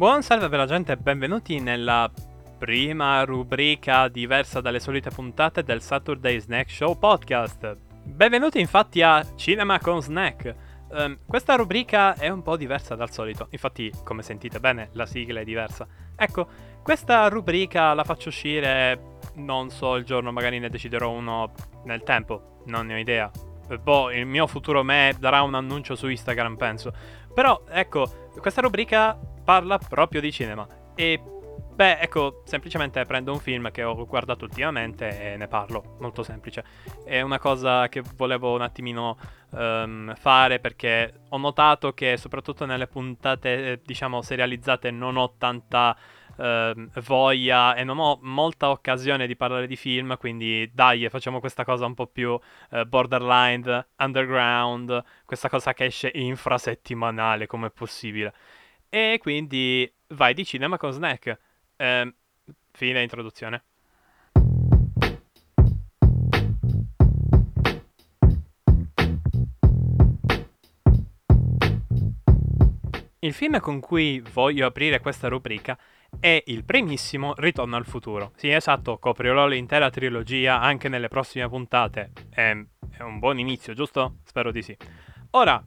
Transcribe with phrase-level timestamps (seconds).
[0.00, 2.10] Buon salve per la gente e benvenuti nella
[2.56, 7.76] prima rubrica diversa dalle solite puntate del Saturday Snack Show podcast.
[8.04, 10.54] Benvenuti infatti a Cinema con Snack.
[10.88, 15.40] Um, questa rubrica è un po' diversa dal solito, infatti come sentite bene la sigla
[15.40, 15.86] è diversa.
[16.16, 16.48] Ecco,
[16.82, 21.52] questa rubrica la faccio uscire non so il giorno, magari ne deciderò uno
[21.84, 23.30] nel tempo, non ne ho idea.
[23.82, 26.90] Boh, il mio futuro me darà un annuncio su Instagram, penso.
[27.34, 29.16] Però, ecco, questa rubrica
[29.50, 30.64] parla proprio di cinema.
[30.94, 31.20] E
[31.74, 36.62] Beh, ecco, semplicemente prendo un film che ho guardato ultimamente e ne parlo, molto semplice.
[37.04, 39.16] È una cosa che volevo un attimino
[39.50, 45.96] um, fare perché ho notato che soprattutto nelle puntate, eh, diciamo, serializzate non ho tanta
[46.36, 51.64] uh, voglia e non ho molta occasione di parlare di film, quindi dai, facciamo questa
[51.64, 58.34] cosa un po' più uh, borderline, underground, questa cosa che esce infrasettimanale come possibile.
[58.92, 61.38] E quindi vai di cinema con Snack.
[61.76, 62.14] Eh,
[62.72, 63.62] fine introduzione.
[73.20, 75.78] Il film con cui voglio aprire questa rubrica
[76.18, 78.32] è il primissimo Ritorno al futuro.
[78.34, 82.10] Sì, esatto, coprirò l'intera trilogia anche nelle prossime puntate.
[82.28, 82.50] È,
[82.90, 84.16] è un buon inizio, giusto?
[84.24, 84.76] Spero di sì.
[85.32, 85.62] Ora,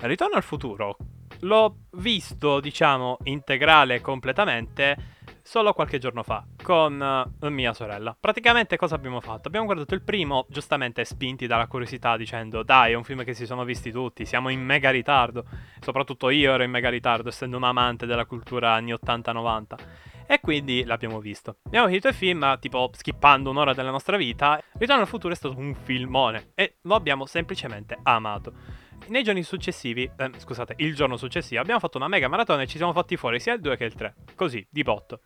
[0.00, 0.96] Ritorno al futuro
[1.40, 5.16] L'ho visto, diciamo, integrale completamente
[5.48, 7.00] solo qualche giorno fa con
[7.40, 8.14] uh, mia sorella.
[8.18, 9.48] Praticamente cosa abbiamo fatto?
[9.48, 13.46] Abbiamo guardato il primo, giustamente spinti dalla curiosità, dicendo dai, è un film che si
[13.46, 15.44] sono visti tutti, siamo in mega ritardo.
[15.80, 19.74] Soprattutto io ero in mega ritardo, essendo un amante della cultura anni 80-90.
[20.26, 21.56] E quindi l'abbiamo visto.
[21.64, 24.62] Abbiamo finito il film, tipo skippando un'ora della nostra vita.
[24.74, 28.52] Ritorno al futuro è stato un filmone e lo abbiamo semplicemente amato
[29.08, 32.76] nei giorni successivi, eh, scusate, il giorno successivo, abbiamo fatto una mega maratona e ci
[32.76, 34.14] siamo fatti fuori sia il 2 che il 3.
[34.34, 35.20] Così, di botto.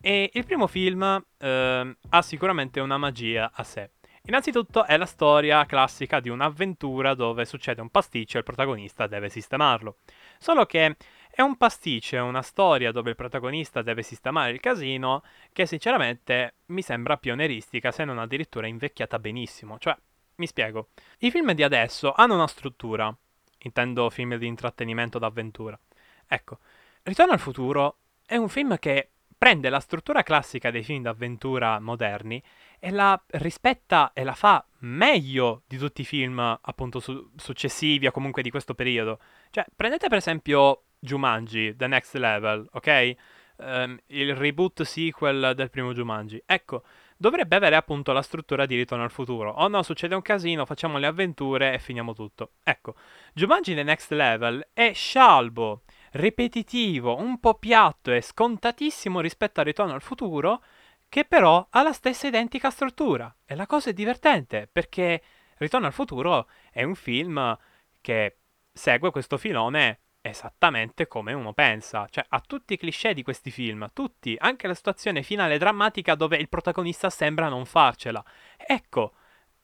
[0.00, 3.90] E il primo film eh, ha sicuramente una magia a sé.
[4.24, 9.28] Innanzitutto è la storia classica di un'avventura dove succede un pasticcio e il protagonista deve
[9.28, 9.96] sistemarlo.
[10.38, 10.96] Solo che
[11.30, 15.22] è un pasticcio, una storia dove il protagonista deve sistemare il casino
[15.52, 19.78] che sinceramente mi sembra pioneristica se non addirittura invecchiata benissimo.
[19.78, 19.96] Cioè,
[20.40, 20.88] mi spiego.
[21.18, 23.14] I film di adesso hanno una struttura.
[23.62, 25.78] Intendo film di intrattenimento d'avventura.
[26.26, 26.58] Ecco,
[27.02, 27.96] Ritorno al futuro
[28.26, 32.42] è un film che prende la struttura classica dei film d'avventura moderni
[32.78, 38.10] e la rispetta e la fa meglio di tutti i film appunto su- successivi o
[38.10, 39.18] comunque di questo periodo.
[39.50, 43.14] Cioè, prendete per esempio Jumanji, The Next Level, ok?
[43.56, 46.42] Um, il reboot sequel del primo Jumanji.
[46.44, 46.84] Ecco,
[47.20, 49.50] dovrebbe avere appunto la struttura di Ritorno al futuro.
[49.50, 52.52] Oh no, succede un casino, facciamo le avventure e finiamo tutto.
[52.62, 52.94] Ecco,
[53.34, 55.82] Jumanji The Next Level è scialbo,
[56.12, 60.62] ripetitivo, un po' piatto e scontatissimo rispetto a Ritorno al futuro,
[61.10, 63.30] che però ha la stessa identica struttura.
[63.44, 65.22] E la cosa è divertente, perché
[65.58, 67.54] Ritorno al futuro è un film
[68.00, 68.38] che
[68.72, 73.90] segue questo filone esattamente come uno pensa, cioè ha tutti i cliché di questi film,
[73.92, 78.24] tutti, anche la situazione finale drammatica dove il protagonista sembra non farcela.
[78.56, 79.14] Ecco,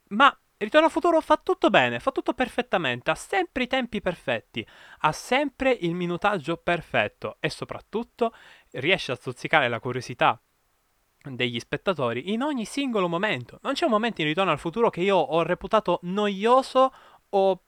[0.09, 4.67] ma Ritorno al futuro fa tutto bene, fa tutto perfettamente, ha sempre i tempi perfetti,
[5.01, 8.33] ha sempre il minutaggio perfetto e soprattutto
[8.71, 10.41] riesce a stuzzicare la curiosità
[11.23, 13.59] degli spettatori in ogni singolo momento.
[13.63, 16.91] Non c'è un momento in Ritorno al futuro che io ho reputato noioso
[17.29, 17.63] o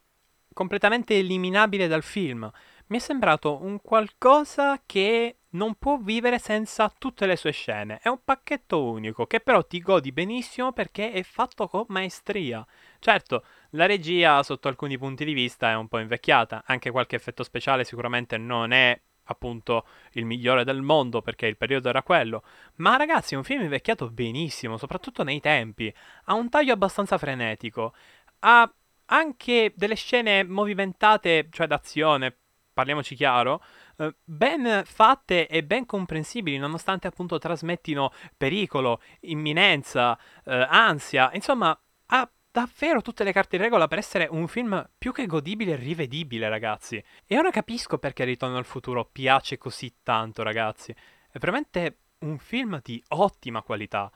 [0.54, 2.50] completamente eliminabile dal film
[2.88, 7.99] mi è sembrato un qualcosa che non può vivere senza tutte le sue scene.
[8.03, 12.66] È un pacchetto unico che però ti godi benissimo perché è fatto con maestria.
[12.98, 17.42] Certo, la regia sotto alcuni punti di vista è un po' invecchiata, anche qualche effetto
[17.42, 18.98] speciale sicuramente non è
[19.30, 22.42] appunto il migliore del mondo perché il periodo era quello.
[22.77, 25.92] Ma ragazzi, è un film invecchiato benissimo, soprattutto nei tempi.
[26.24, 27.95] Ha un taglio abbastanza frenetico.
[28.41, 28.71] Ha
[29.10, 32.36] anche delle scene movimentate, cioè d'azione,
[32.78, 33.60] parliamoci chiaro,
[33.97, 41.77] eh, ben fatte e ben comprensibili, nonostante appunto trasmettino pericolo, imminenza, eh, ansia, insomma,
[42.07, 45.77] ha davvero tutte le carte in regola per essere un film più che godibile e
[45.77, 47.03] rivedibile, ragazzi.
[47.27, 50.92] E ora capisco perché Ritorno al futuro piace così tanto, ragazzi.
[50.92, 54.09] È veramente un film di ottima qualità.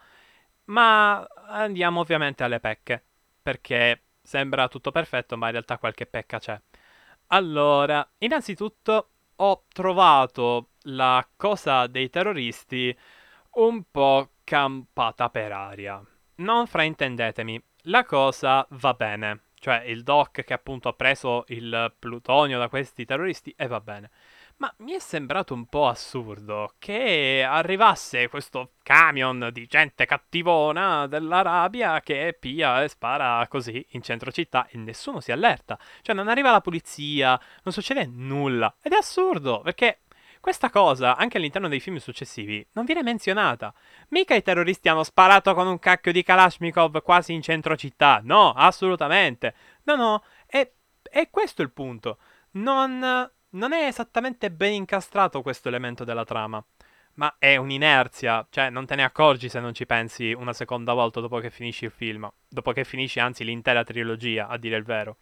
[0.67, 3.03] Ma andiamo ovviamente alle pecche,
[3.43, 6.61] perché sembra tutto perfetto, ma in realtà qualche pecca c'è.
[7.35, 12.95] Allora, innanzitutto ho trovato la cosa dei terroristi
[13.53, 16.05] un po' campata per aria.
[16.37, 19.45] Non fraintendetemi, la cosa va bene.
[19.55, 24.11] Cioè, il doc che appunto ha preso il plutonio da questi terroristi e va bene.
[24.63, 32.01] Ma mi è sembrato un po' assurdo che arrivasse questo camion di gente cattivona dell'Arabia
[32.01, 35.77] che pia e spara così in centro città e nessuno si allerta.
[36.01, 37.31] Cioè non arriva la polizia,
[37.65, 38.73] non succede nulla.
[38.81, 40.03] Ed è assurdo, perché
[40.39, 43.75] questa cosa, anche all'interno dei film successivi, non viene menzionata.
[44.11, 48.21] Mica i terroristi hanno sparato con un cacchio di Kalashnikov quasi in centro città.
[48.23, 49.57] No, assolutamente.
[49.83, 50.71] No, no, è,
[51.03, 52.19] è questo il punto.
[52.53, 56.63] Non non è esattamente ben incastrato questo elemento della trama.
[57.15, 61.21] Ma è un'inerzia, cioè non te ne accorgi se non ci pensi una seconda volta
[61.21, 65.19] dopo che finisci il film, dopo che finisci anzi l'intera trilogia, a dire il vero.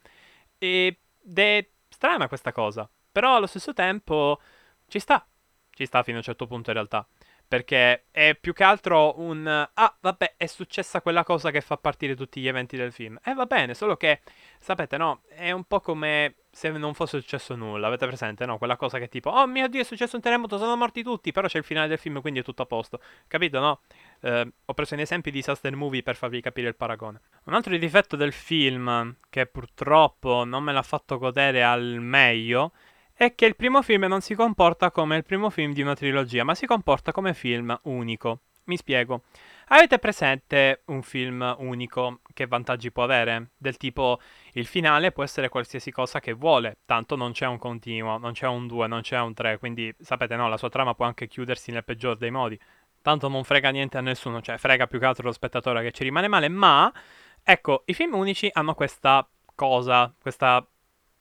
[0.56, 0.96] Ed
[1.34, 4.40] è strana questa cosa, però allo stesso tempo
[4.86, 5.26] ci sta,
[5.70, 7.04] ci sta fino a un certo punto in realtà.
[7.50, 12.14] Perché è più che altro un ah, vabbè, è successa quella cosa che fa partire
[12.14, 13.18] tutti gli eventi del film.
[13.24, 14.20] E eh, va bene, solo che
[14.60, 15.22] sapete, no?
[15.26, 17.88] È un po' come se non fosse successo nulla.
[17.88, 18.56] Avete presente, no?
[18.56, 21.32] Quella cosa che tipo, oh mio dio, è successo un terremoto, sono morti tutti.
[21.32, 23.00] Però c'è il finale del film, quindi è tutto a posto.
[23.26, 23.80] Capito, no?
[24.20, 27.20] Eh, ho preso in esempio di disaster movie per farvi capire il paragone.
[27.46, 32.70] Un altro difetto del film, che purtroppo non me l'ha fatto godere al meglio
[33.20, 36.42] è che il primo film non si comporta come il primo film di una trilogia,
[36.42, 38.40] ma si comporta come film unico.
[38.64, 39.24] Mi spiego.
[39.68, 42.20] Avete presente un film unico?
[42.32, 43.50] Che vantaggi può avere?
[43.58, 44.20] Del tipo
[44.54, 48.46] il finale può essere qualsiasi cosa che vuole, tanto non c'è un continuo, non c'è
[48.46, 51.72] un 2, non c'è un 3, quindi sapete no, la sua trama può anche chiudersi
[51.72, 52.58] nel peggior dei modi.
[53.02, 56.04] Tanto non frega niente a nessuno, cioè frega più che altro lo spettatore che ci
[56.04, 56.90] rimane male, ma
[57.42, 60.66] ecco, i film unici hanno questa cosa, questa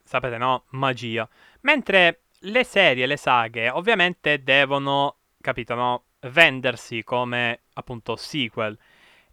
[0.10, 1.30] sapete no, magia.
[1.62, 6.04] Mentre le serie, le saghe, ovviamente devono, capito, no?
[6.22, 8.76] Vendersi come appunto sequel.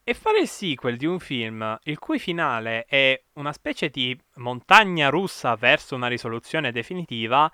[0.05, 5.09] E fare il sequel di un film il cui finale è una specie di montagna
[5.09, 7.51] russa verso una risoluzione definitiva,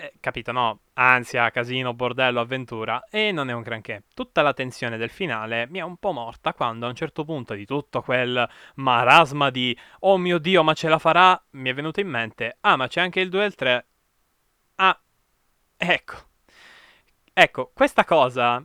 [0.00, 0.80] eh, capito, no?
[0.94, 4.04] Ansia, casino, bordello, avventura, e non è un granché.
[4.14, 7.54] Tutta la tensione del finale mi è un po' morta quando a un certo punto
[7.54, 12.00] di tutto quel marasma di oh mio dio, ma ce la farà, mi è venuto
[12.00, 13.86] in mente, ah, ma c'è anche il 2 il 3.
[14.76, 14.98] Ah,
[15.76, 16.28] ecco.
[17.32, 18.62] Ecco, questa cosa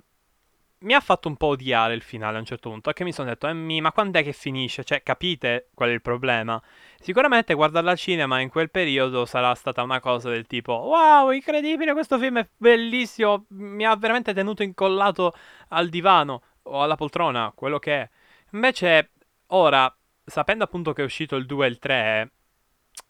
[0.85, 3.29] mi ha fatto un po' odiare il finale a un certo punto, perché mi sono
[3.29, 4.83] detto, eh, ma quando è che finisce?
[4.83, 6.61] Cioè, capite qual è il problema?
[6.99, 11.93] Sicuramente guardarla al cinema in quel periodo sarà stata una cosa del tipo, wow, incredibile,
[11.93, 15.33] questo film è bellissimo, mi ha veramente tenuto incollato
[15.69, 18.09] al divano o alla poltrona, quello che è.
[18.51, 19.11] Invece,
[19.47, 19.93] ora,
[20.23, 22.31] sapendo appunto che è uscito il 2 e il 3,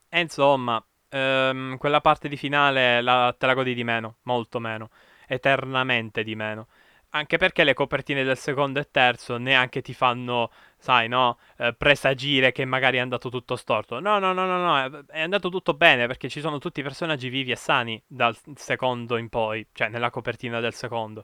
[0.09, 4.89] e insomma, ehm, quella parte di finale la, te la godi di meno, molto meno,
[5.27, 6.67] eternamente di meno.
[7.15, 12.51] Anche perché le copertine del secondo e terzo neanche ti fanno, sai, no, eh, presagire
[12.51, 14.01] che magari è andato tutto storto.
[14.01, 17.51] No, no, no, no, no, è andato tutto bene perché ci sono tutti personaggi vivi
[17.51, 21.23] e sani dal secondo in poi, cioè nella copertina del secondo.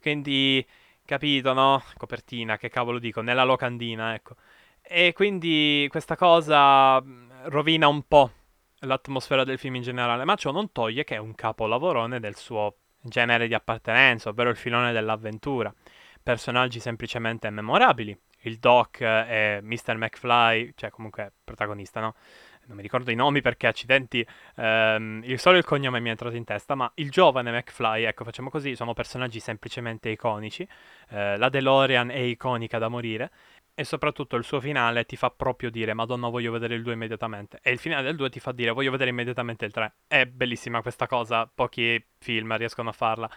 [0.00, 0.66] Quindi,
[1.04, 1.82] capito, no?
[1.98, 4.36] Copertina, che cavolo dico, nella locandina, ecco.
[4.80, 8.30] E quindi questa cosa mm, rovina un po'
[8.80, 12.76] l'atmosfera del film in generale, ma ciò non toglie che è un capolavorone del suo
[13.02, 15.72] genere di appartenenza, ovvero il filone dell'avventura.
[16.22, 18.16] Personaggi semplicemente memorabili.
[18.42, 19.96] Il Doc e Mr.
[19.96, 22.14] McFly, cioè comunque protagonista, no?
[22.66, 24.24] Non mi ricordo i nomi perché accidenti,
[24.56, 28.24] ehm, il solo il cognome mi è entrato in testa, ma il giovane McFly, ecco,
[28.24, 30.68] facciamo così, sono personaggi semplicemente iconici.
[31.08, 33.30] Eh, la DeLorean è iconica da morire
[33.78, 37.60] e soprattutto il suo finale ti fa proprio dire Madonna voglio vedere il 2 immediatamente.
[37.62, 40.82] E il finale del 2 ti fa dire voglio vedere immediatamente il 3 è bellissima
[40.82, 43.30] questa cosa pochi film riescono a farla.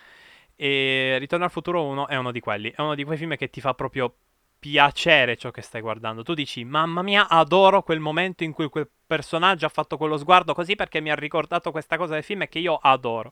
[0.55, 3.51] E Ritorno al futuro 1 è uno di quelli è uno di quei film che
[3.51, 4.11] ti fa proprio
[4.57, 6.23] piacere ciò che stai guardando.
[6.23, 10.55] Tu dici mamma mia adoro quel momento in cui quel personaggio ha fatto quello sguardo
[10.55, 13.31] così perché mi ha ricordato questa cosa del film che io adoro.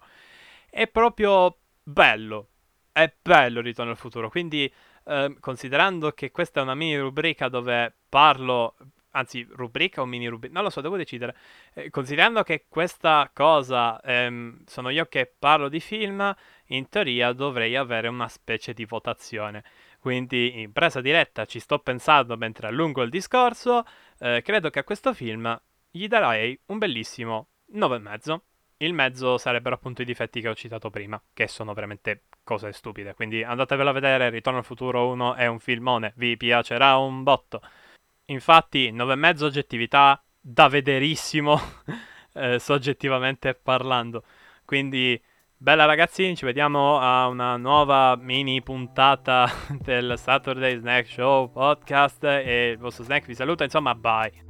[0.69, 2.49] È proprio bello
[2.91, 4.71] è bello Ritorno al futuro quindi
[5.09, 8.75] eh, considerando che questa è una mini rubrica dove parlo,
[9.11, 11.35] anzi rubrica o mini rubrica, non lo so, devo decidere,
[11.73, 16.33] eh, considerando che questa cosa ehm, sono io che parlo di film,
[16.67, 19.63] in teoria dovrei avere una specie di votazione.
[19.99, 23.83] Quindi in presa diretta ci sto pensando mentre allungo il discorso,
[24.19, 28.48] eh, credo che a questo film gli darei un bellissimo 9,5.
[28.81, 33.13] Il mezzo sarebbero appunto i difetti che ho citato prima, che sono veramente cose stupide.
[33.13, 37.61] Quindi andatevelo a vedere, Ritorno al futuro 1 è un filmone, vi piacerà un botto.
[38.27, 41.59] Infatti, 9,5 oggettività da vederissimo,
[42.35, 44.23] eh, soggettivamente parlando.
[44.63, 45.21] Quindi,
[45.57, 52.69] bella ragazzini, ci vediamo a una nuova mini puntata del Saturday Snack Show podcast e
[52.71, 54.48] il vostro snack vi saluta, insomma, bye.